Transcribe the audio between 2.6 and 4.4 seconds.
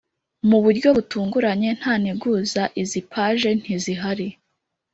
izi page ntizihari.